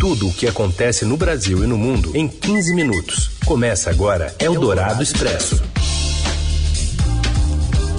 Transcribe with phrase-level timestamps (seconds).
[0.00, 3.38] Tudo o que acontece no Brasil e no mundo em 15 minutos.
[3.44, 5.62] Começa agora Eldorado Expresso.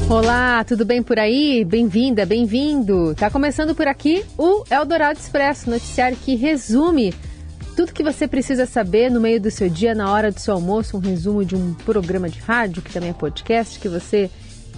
[0.10, 1.64] Olá, tudo bem por aí?
[1.64, 3.14] Bem-vinda, bem-vindo.
[3.14, 7.14] Tá começando por aqui o Eldorado Expresso, noticiário que resume
[7.76, 10.98] tudo que você precisa saber no meio do seu dia, na hora do seu almoço,
[10.98, 14.28] um resumo de um programa de rádio, que também é podcast, que você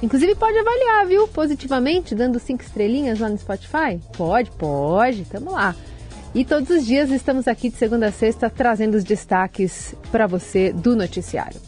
[0.02, 1.26] inclusive pode avaliar, viu?
[1.30, 3.98] Positivamente, dando cinco estrelinhas lá no Spotify.
[4.18, 5.74] Pode, pode, tamo lá.
[6.36, 10.74] E todos os dias estamos aqui de segunda a sexta trazendo os destaques para você
[10.74, 11.60] do noticiário.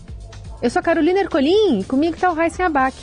[0.59, 2.95] Eu sou a Carolina Ercolim e comigo está o Raíssen Abac.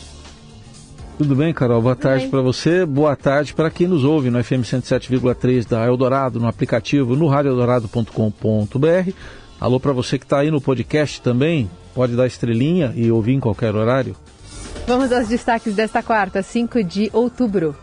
[1.16, 1.80] Tudo bem, Carol?
[1.80, 5.86] Boa Tudo tarde para você, boa tarde para quem nos ouve no FM 107,3 da
[5.86, 9.12] Eldorado, no aplicativo, no radioeldorado.com.br.
[9.60, 13.40] Alô para você que está aí no podcast também, pode dar estrelinha e ouvir em
[13.40, 14.16] qualquer horário.
[14.84, 17.76] Vamos aos destaques desta quarta, 5 de outubro.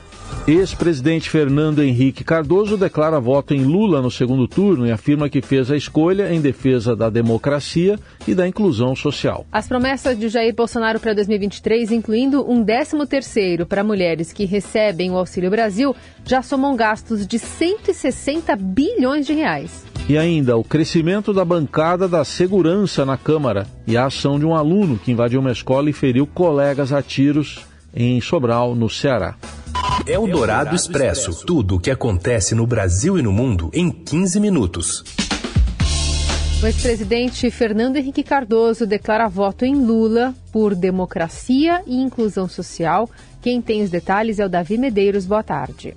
[0.47, 5.69] Ex-presidente Fernando Henrique Cardoso declara voto em Lula no segundo turno e afirma que fez
[5.69, 9.45] a escolha em defesa da democracia e da inclusão social.
[9.51, 15.17] As promessas de Jair Bolsonaro para 2023, incluindo um 13º para mulheres que recebem o
[15.17, 19.85] Auxílio Brasil, já somam gastos de 160 bilhões de reais.
[20.09, 24.55] E ainda o crescimento da bancada da segurança na Câmara e a ação de um
[24.55, 27.59] aluno que invadiu uma escola e feriu colegas a tiros
[27.93, 29.35] em Sobral, no Ceará.
[30.09, 31.45] É o Dourado Expresso.
[31.45, 35.03] Tudo o que acontece no Brasil e no mundo em 15 minutos.
[36.63, 43.07] O ex-presidente Fernando Henrique Cardoso declara voto em Lula por democracia e inclusão social.
[43.39, 45.27] Quem tem os detalhes é o Davi Medeiros.
[45.27, 45.95] Boa tarde.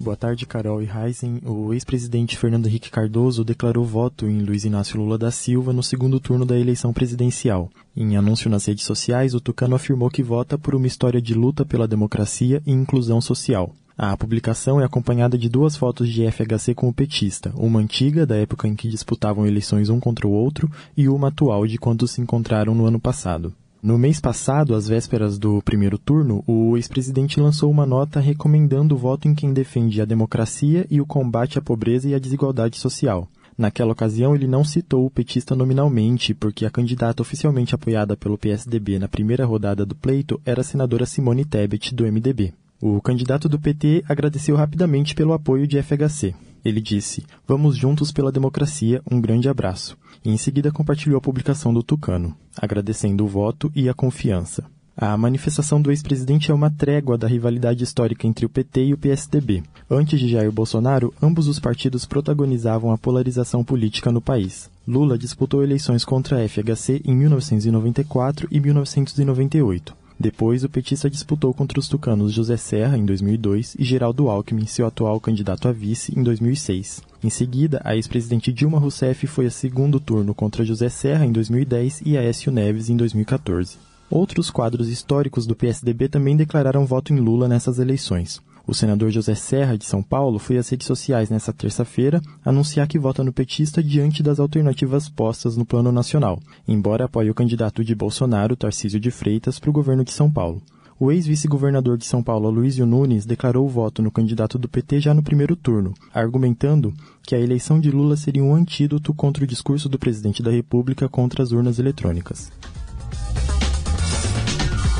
[0.00, 1.40] Boa tarde, Carol e Heisen.
[1.44, 6.20] O ex-presidente Fernando Henrique Cardoso declarou voto em Luiz Inácio Lula da Silva no segundo
[6.20, 7.68] turno da eleição presidencial.
[7.96, 11.66] Em anúncio nas redes sociais, o tucano afirmou que vota por uma história de luta
[11.66, 13.74] pela democracia e inclusão social.
[13.96, 18.36] A publicação é acompanhada de duas fotos de FHC com o petista, uma antiga, da
[18.36, 22.20] época em que disputavam eleições um contra o outro, e uma atual de quando se
[22.20, 23.52] encontraram no ano passado.
[23.80, 28.98] No mês passado, às vésperas do primeiro turno, o ex-presidente lançou uma nota recomendando o
[28.98, 33.28] voto em quem defende a democracia e o combate à pobreza e à desigualdade social.
[33.56, 38.98] Naquela ocasião, ele não citou o petista nominalmente, porque a candidata oficialmente apoiada pelo PSDB
[38.98, 42.52] na primeira rodada do pleito era a senadora Simone Tebet, do MDB.
[42.80, 46.32] O candidato do PT agradeceu rapidamente pelo apoio de FHC.
[46.64, 49.98] Ele disse: Vamos juntos pela democracia, um grande abraço.
[50.24, 54.64] E em seguida compartilhou a publicação do Tucano, agradecendo o voto e a confiança.
[54.96, 58.98] A manifestação do ex-presidente é uma trégua da rivalidade histórica entre o PT e o
[58.98, 59.62] PSDB.
[59.90, 64.70] Antes de Jair Bolsonaro, ambos os partidos protagonizavam a polarização política no país.
[64.86, 70.07] Lula disputou eleições contra a FHC em 1994 e 1998.
[70.20, 74.84] Depois, o petista disputou contra os tucanos José Serra, em 2002, e Geraldo Alckmin, seu
[74.84, 77.02] atual candidato a vice, em 2006.
[77.22, 82.02] Em seguida, a ex-presidente Dilma Rousseff foi a segundo turno contra José Serra, em 2010,
[82.04, 83.76] e Aécio Neves, em 2014.
[84.10, 88.40] Outros quadros históricos do PSDB também declararam voto em Lula nessas eleições.
[88.68, 92.98] O senador José Serra, de São Paulo, foi às redes sociais nesta terça-feira anunciar que
[92.98, 97.94] vota no petista diante das alternativas postas no plano nacional, embora apoie o candidato de
[97.94, 100.60] Bolsonaro, Tarcísio de Freitas, para o governo de São Paulo.
[101.00, 105.14] O ex-vice-governador de São Paulo, Luizio Nunes, declarou o voto no candidato do PT já
[105.14, 106.92] no primeiro turno, argumentando
[107.22, 111.08] que a eleição de Lula seria um antídoto contra o discurso do presidente da República
[111.08, 112.52] contra as urnas eletrônicas.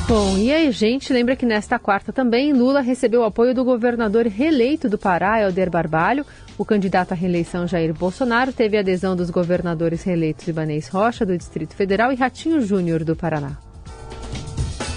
[0.09, 4.25] Bom, e aí, gente, lembra que nesta quarta também Lula recebeu o apoio do governador
[4.25, 6.25] reeleito do Pará, Helder Barbalho.
[6.57, 11.75] O candidato à reeleição Jair Bolsonaro teve adesão dos governadores reeleitos Ibanês Rocha, do Distrito
[11.75, 13.59] Federal, e Ratinho Júnior, do Paraná.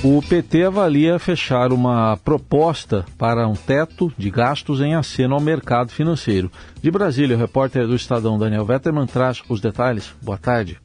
[0.02, 5.92] O PT avalia fechar uma proposta para um teto de gastos em aceno ao mercado
[5.92, 6.50] financeiro.
[6.82, 10.14] De Brasília, o repórter do Estadão Daniel Vetterman traz os detalhes.
[10.22, 10.80] Boa tarde.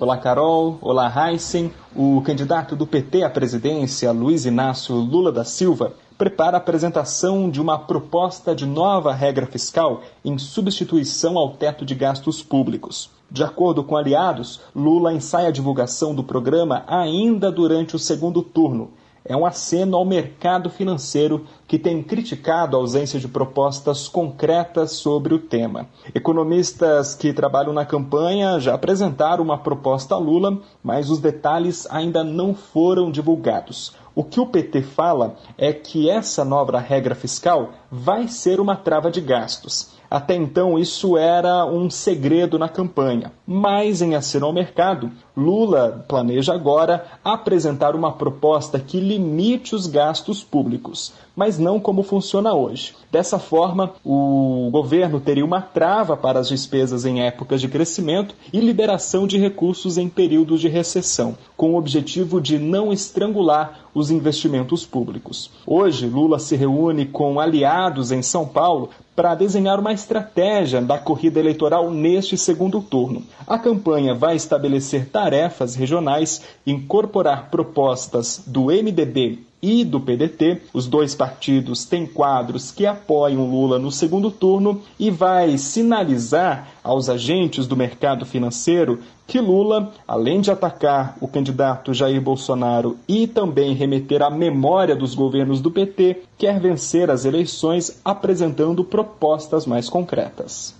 [0.00, 0.78] Olá, Carol.
[0.80, 1.70] Olá, Heisen.
[1.94, 7.60] O candidato do PT à presidência, Luiz Inácio Lula da Silva, prepara a apresentação de
[7.60, 13.10] uma proposta de nova regra fiscal em substituição ao teto de gastos públicos.
[13.30, 18.92] De acordo com aliados, Lula ensaia a divulgação do programa ainda durante o segundo turno
[19.24, 25.34] é um aceno ao mercado financeiro que tem criticado a ausência de propostas concretas sobre
[25.34, 25.86] o tema.
[26.14, 32.24] Economistas que trabalham na campanha já apresentaram uma proposta a Lula, mas os detalhes ainda
[32.24, 33.94] não foram divulgados.
[34.14, 39.10] O que o PT fala é que essa nova regra fiscal vai ser uma trava
[39.10, 39.99] de gastos.
[40.10, 43.30] Até então, isso era um segredo na campanha.
[43.46, 50.42] Mas, em aceno ao mercado, Lula planeja agora apresentar uma proposta que limite os gastos
[50.42, 52.94] públicos, mas não como funciona hoje.
[53.10, 58.60] Dessa forma, o governo teria uma trava para as despesas em épocas de crescimento e
[58.60, 64.86] liberação de recursos em períodos de recessão, com o objetivo de não estrangular os investimentos
[64.86, 65.50] públicos.
[65.66, 71.38] Hoje, Lula se reúne com aliados em São Paulo para desenhar uma estratégia da corrida
[71.40, 73.22] eleitoral neste segundo turno.
[73.46, 80.62] A campanha vai estabelecer tarefas regionais, incorporar propostas do MDB e do PDT.
[80.72, 87.08] Os dois partidos têm quadros que apoiam Lula no segundo turno e vai sinalizar aos
[87.08, 93.74] agentes do mercado financeiro que Lula, além de atacar o candidato Jair Bolsonaro e também
[93.74, 100.74] remeter à memória dos governos do PT, quer vencer as eleições apresentando propostas mais concretas.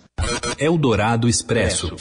[0.58, 1.94] Eldorado Expresso.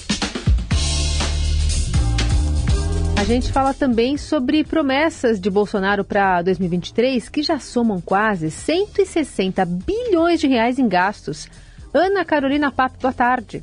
[3.20, 9.66] A gente fala também sobre promessas de Bolsonaro para 2023 que já somam quase 160
[9.66, 11.50] bilhões de reais em gastos.
[11.94, 13.62] Ana Carolina Papo, boa tarde.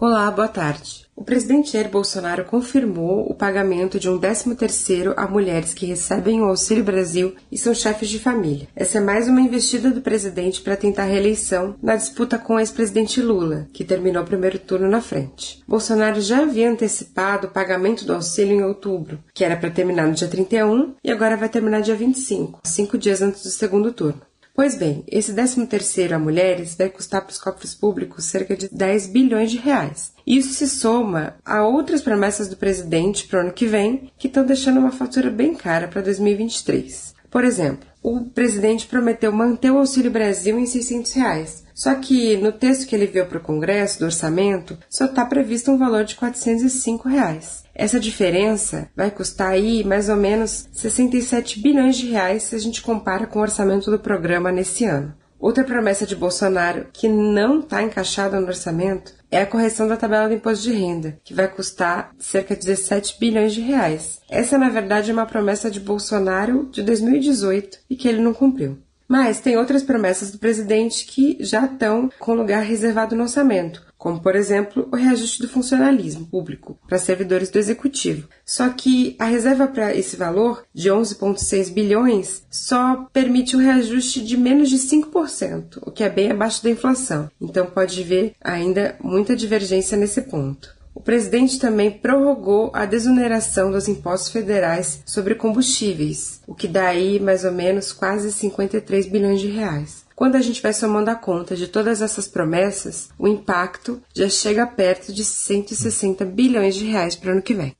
[0.00, 1.08] Olá, boa tarde.
[1.16, 6.44] O presidente Jair Bolsonaro confirmou o pagamento de um 13º a mulheres que recebem o
[6.44, 8.68] Auxílio Brasil e são chefes de família.
[8.76, 13.20] Essa é mais uma investida do presidente para tentar reeleição na disputa com o ex-presidente
[13.20, 15.64] Lula, que terminou o primeiro turno na frente.
[15.66, 20.14] Bolsonaro já havia antecipado o pagamento do auxílio em outubro, que era para terminar no
[20.14, 24.27] dia 31 e agora vai terminar dia 25, cinco dias antes do segundo turno.
[24.58, 29.06] Pois bem, esse 13º a mulheres vai custar para os cofres públicos cerca de 10
[29.06, 30.12] bilhões de reais.
[30.26, 34.44] Isso se soma a outras promessas do presidente para o ano que vem, que estão
[34.44, 37.14] deixando uma fatura bem cara para 2023.
[37.30, 42.52] Por exemplo, o presidente prometeu manter o Auxílio Brasil em 600 reais, só que no
[42.52, 46.16] texto que ele enviou para o Congresso do orçamento só está previsto um valor de
[46.16, 47.64] 405 reais.
[47.74, 52.82] Essa diferença vai custar aí mais ou menos 67 bilhões de reais se a gente
[52.82, 55.14] compara com o orçamento do programa nesse ano.
[55.38, 60.28] Outra promessa de Bolsonaro que não está encaixada no orçamento é a correção da tabela
[60.28, 64.18] do imposto de renda, que vai custar cerca de 17 bilhões de reais.
[64.28, 68.78] Essa, na verdade, é uma promessa de Bolsonaro de 2018 e que ele não cumpriu.
[69.08, 74.20] Mas tem outras promessas do presidente que já estão com lugar reservado no orçamento, como,
[74.20, 78.28] por exemplo, o reajuste do funcionalismo público para servidores do executivo.
[78.44, 84.36] Só que a reserva para esse valor, de 11,6 bilhões, só permite um reajuste de
[84.36, 87.30] menos de 5%, o que é bem abaixo da inflação.
[87.40, 90.77] Então pode ver ainda muita divergência nesse ponto.
[90.98, 97.20] O presidente também prorrogou a desoneração dos impostos federais sobre combustíveis, o que dá aí
[97.20, 100.04] mais ou menos quase 53 bilhões de reais.
[100.16, 104.66] Quando a gente vai somando a conta de todas essas promessas, o impacto já chega
[104.66, 107.76] perto de 160 bilhões de reais para o ano que vem.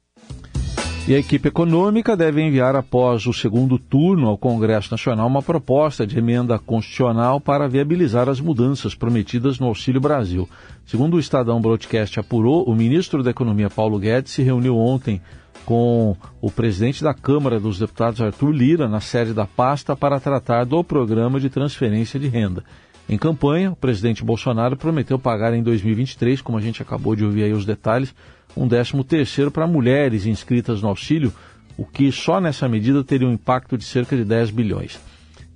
[1.08, 6.06] E a equipe econômica deve enviar após o segundo turno ao Congresso Nacional uma proposta
[6.06, 10.46] de emenda constitucional para viabilizar as mudanças prometidas no Auxílio Brasil.
[10.84, 15.18] Segundo o Estadão Broadcast apurou, o ministro da Economia Paulo Guedes se reuniu ontem
[15.64, 20.66] com o presidente da Câmara dos Deputados Arthur Lira na sede da pasta para tratar
[20.66, 22.62] do programa de transferência de renda.
[23.08, 27.44] Em campanha, o presidente Bolsonaro prometeu pagar em 2023, como a gente acabou de ouvir
[27.44, 28.14] aí os detalhes,
[28.56, 31.32] um décimo terceiro para mulheres inscritas no auxílio,
[31.76, 34.98] o que só nessa medida teria um impacto de cerca de 10 bilhões.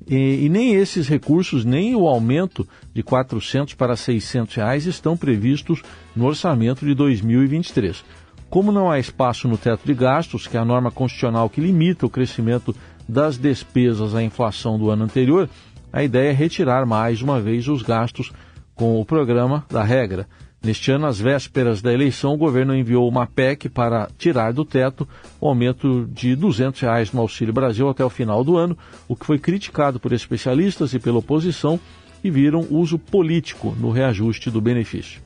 [0.09, 5.83] E, e, nem esses recursos, nem o aumento de 400 para 600 reais estão previstos
[6.15, 8.05] no orçamento de 2023.
[8.51, 12.05] Como não há espaço no teto de gastos, que é a norma constitucional que limita
[12.05, 12.75] o crescimento
[13.09, 15.49] das despesas à inflação do ano anterior,
[15.93, 18.33] a ideia é retirar mais uma vez os gastos
[18.75, 20.27] com o programa da regra.
[20.63, 25.09] Neste ano, às vésperas da eleição, o governo enviou uma PEC para tirar do teto
[25.41, 28.79] o aumento de 200 reais no Auxílio Brasil até o final do ano,
[29.09, 31.81] o que foi criticado por especialistas e pela oposição
[32.23, 35.21] e viram uso político no reajuste do benefício.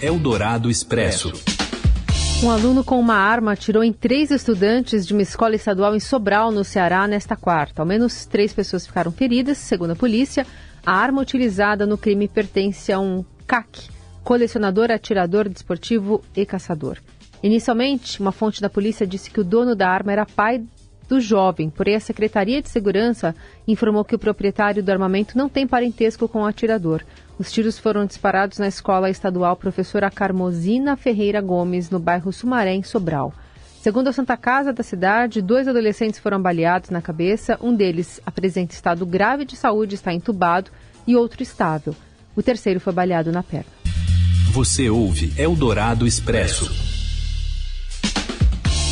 [0.00, 1.32] Eldorado Expresso.
[2.40, 6.52] Um aluno com uma arma atirou em três estudantes de uma escola estadual em Sobral,
[6.52, 7.82] no Ceará, nesta quarta.
[7.82, 10.46] Ao menos três pessoas ficaram feridas, segundo a polícia.
[10.84, 13.88] A arma utilizada no crime pertence a um CAC,
[14.22, 16.98] colecionador, atirador desportivo e caçador.
[17.42, 20.64] Inicialmente, uma fonte da polícia disse que o dono da arma era pai
[21.08, 23.34] do jovem, porém a Secretaria de Segurança
[23.66, 27.02] informou que o proprietário do armamento não tem parentesco com o atirador.
[27.38, 32.82] Os tiros foram disparados na escola estadual Professora Carmosina Ferreira Gomes, no bairro Sumaré, em
[32.82, 33.34] Sobral.
[33.82, 37.58] Segundo a Santa Casa da cidade, dois adolescentes foram baleados na cabeça.
[37.60, 40.70] Um deles apresenta estado grave de saúde, está entubado,
[41.04, 41.92] e outro estável.
[42.36, 43.81] O terceiro foi baleado na perna.
[44.52, 46.70] Você ouve Eldorado Expresso.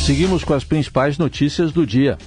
[0.03, 2.17] Seguimos com as principais notícias do dia.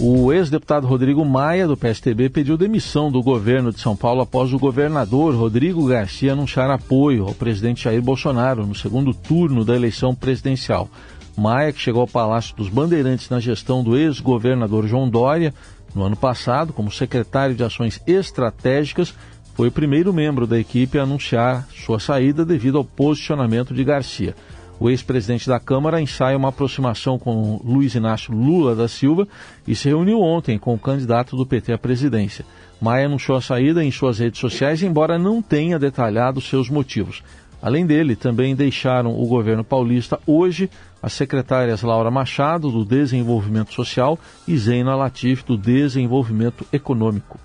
[0.00, 4.58] O ex-deputado Rodrigo Maia, do PSTB, pediu demissão do governo de São Paulo após o
[4.58, 10.90] governador Rodrigo Garcia anunciar apoio ao presidente Jair Bolsonaro no segundo turno da eleição presidencial.
[11.36, 15.54] Maia, que chegou ao Palácio dos Bandeirantes na gestão do ex-governador João Dória
[15.94, 19.14] no ano passado, como secretário de Ações Estratégicas,
[19.54, 24.34] foi o primeiro membro da equipe a anunciar sua saída devido ao posicionamento de Garcia.
[24.80, 29.28] O ex-presidente da Câmara ensaia uma aproximação com Luiz Inácio Lula da Silva
[29.66, 32.44] e se reuniu ontem com o candidato do PT à presidência.
[32.80, 37.22] Maia anunciou a saída em suas redes sociais, embora não tenha detalhado seus motivos.
[37.62, 40.68] Além dele, também deixaram o governo paulista hoje
[41.02, 47.40] as secretárias Laura Machado, do Desenvolvimento Social, e Zeina Latif, do Desenvolvimento Econômico.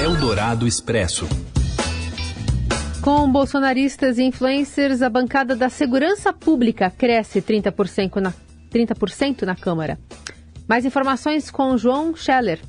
[0.00, 1.26] Eldorado Expresso.
[3.02, 8.32] Com bolsonaristas e influencers, a bancada da segurança pública cresce 30% na,
[8.70, 9.98] 30% na Câmara.
[10.66, 12.60] Mais informações com João Scheller.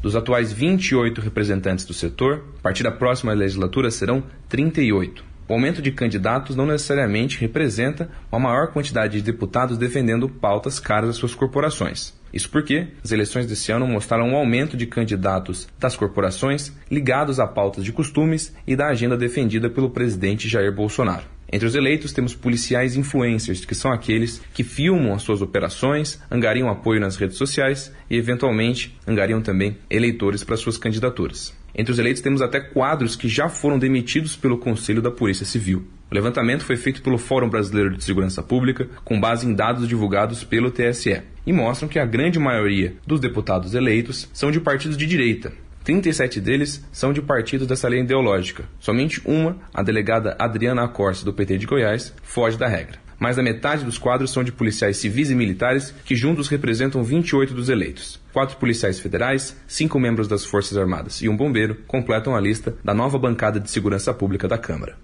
[0.00, 5.33] Dos atuais 28 representantes do setor, a partir da próxima legislatura serão 38.
[5.46, 11.10] O aumento de candidatos não necessariamente representa uma maior quantidade de deputados defendendo pautas caras
[11.10, 12.14] às suas corporações.
[12.32, 17.46] Isso porque as eleições desse ano mostraram um aumento de candidatos das corporações ligados a
[17.46, 21.34] pautas de costumes e da agenda defendida pelo presidente Jair Bolsonaro.
[21.52, 26.70] Entre os eleitos temos policiais influencers, que são aqueles que filmam as suas operações, angariam
[26.70, 31.54] apoio nas redes sociais e, eventualmente, angariam também eleitores para suas candidaturas.
[31.74, 35.84] Entre os eleitos temos até quadros que já foram demitidos pelo Conselho da Polícia Civil.
[36.10, 40.44] O levantamento foi feito pelo Fórum Brasileiro de Segurança Pública, com base em dados divulgados
[40.44, 45.06] pelo TSE, e mostram que a grande maioria dos deputados eleitos são de partidos de
[45.06, 45.52] direita.
[45.82, 48.64] 37 deles são de partidos dessa linha ideológica.
[48.80, 53.03] Somente uma, a delegada Adriana Acorce, do PT de Goiás, foge da regra.
[53.24, 57.54] Mais da metade dos quadros são de policiais civis e militares, que juntos representam 28
[57.54, 58.20] dos eleitos.
[58.34, 62.92] Quatro policiais federais, cinco membros das Forças Armadas e um bombeiro completam a lista da
[62.92, 64.98] nova bancada de segurança pública da Câmara.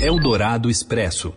[0.00, 1.32] Eldorado Expresso.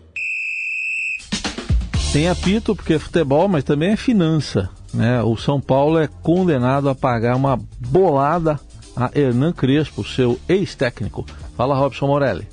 [2.12, 4.70] Tem apito porque é futebol, mas também é finança.
[4.92, 5.22] Né?
[5.22, 8.58] O São Paulo é condenado a pagar uma bolada
[8.96, 11.24] a Hernan Crespo, seu ex-técnico.
[11.56, 12.51] Fala, Robson Morelli.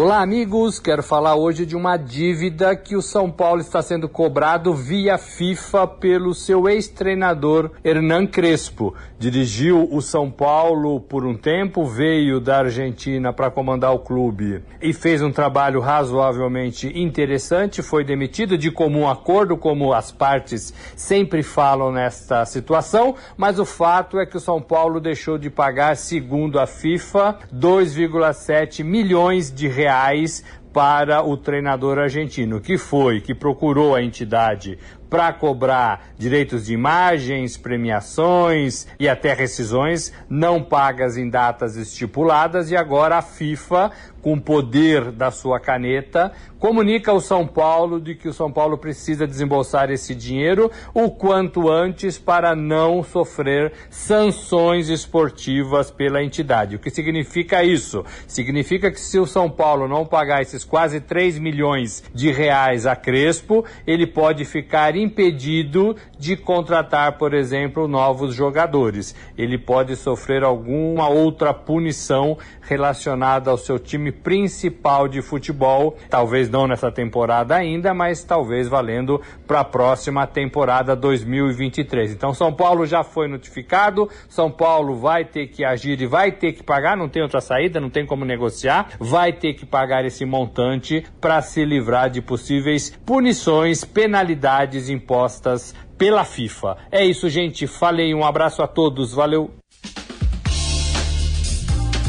[0.00, 0.78] Olá, amigos.
[0.78, 5.88] Quero falar hoje de uma dívida que o São Paulo está sendo cobrado via FIFA
[5.88, 8.94] pelo seu ex-treinador Hernan Crespo.
[9.18, 14.92] Dirigiu o São Paulo por um tempo, veio da Argentina para comandar o clube e
[14.92, 17.82] fez um trabalho razoavelmente interessante.
[17.82, 24.20] Foi demitido de comum acordo, como as partes sempre falam nesta situação, mas o fato
[24.20, 29.87] é que o São Paulo deixou de pagar, segundo a FIFA, 2,7 milhões de reais
[29.88, 34.78] reais para o treinador argentino, que foi, que procurou a entidade
[35.08, 42.76] para cobrar direitos de imagens, premiações e até rescisões não pagas em datas estipuladas e
[42.76, 43.90] agora a FIFA
[44.22, 48.76] com o poder da sua caneta, comunica ao São Paulo de que o São Paulo
[48.76, 56.76] precisa desembolsar esse dinheiro o quanto antes para não sofrer sanções esportivas pela entidade.
[56.76, 58.04] O que significa isso?
[58.26, 62.96] Significa que se o São Paulo não pagar esses quase 3 milhões de reais a
[62.96, 69.14] Crespo, ele pode ficar impedido de contratar, por exemplo, novos jogadores.
[69.36, 76.66] Ele pode sofrer alguma outra punição relacionada ao seu time principal de futebol, talvez não
[76.66, 82.12] nessa temporada ainda, mas talvez valendo para a próxima temporada 2023.
[82.12, 86.52] Então São Paulo já foi notificado, São Paulo vai ter que agir e vai ter
[86.52, 90.24] que pagar, não tem outra saída, não tem como negociar, vai ter que pagar esse
[90.24, 96.76] montante para se livrar de possíveis punições, penalidades impostas pela FIFA.
[96.90, 97.66] É isso, gente.
[97.66, 99.12] Falei, um abraço a todos.
[99.12, 99.50] Valeu.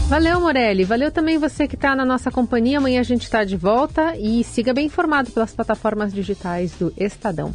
[0.07, 0.83] Valeu, Morelli.
[0.85, 2.79] Valeu também você que está na nossa companhia.
[2.79, 7.53] Amanhã a gente está de volta e siga bem informado pelas plataformas digitais do Estadão.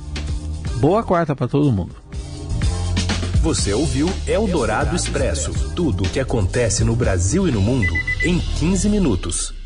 [0.77, 1.97] Boa quarta para todo mundo.
[3.43, 7.93] Você ouviu Eldorado Expresso tudo o que acontece no Brasil e no mundo
[8.25, 9.64] em 15 minutos.